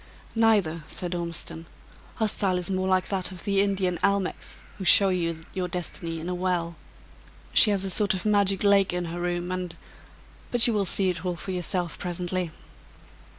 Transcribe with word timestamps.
"Neither," 0.33 0.83
said 0.87 1.13
Ormiston, 1.13 1.67
"her 2.15 2.27
style 2.27 2.57
in 2.57 2.75
more 2.75 2.87
like 2.87 3.09
that 3.09 3.31
of 3.31 3.43
the 3.43 3.61
Indian 3.61 3.99
almechs, 4.03 4.63
who 4.79 4.83
show 4.83 5.09
you 5.09 5.41
your 5.53 5.67
destiny 5.67 6.19
in 6.19 6.27
a 6.27 6.33
well. 6.33 6.75
She 7.53 7.69
has 7.69 7.85
a 7.85 7.91
sort 7.91 8.15
of 8.15 8.25
magic 8.25 8.63
lake 8.63 8.93
in 8.93 9.05
her 9.05 9.21
room, 9.21 9.51
and 9.51 9.75
but 10.49 10.65
you 10.65 10.73
will 10.73 10.85
see 10.85 11.11
it 11.11 11.23
all 11.23 11.35
for 11.35 11.51
yourself 11.51 11.99
presently." 11.99 12.49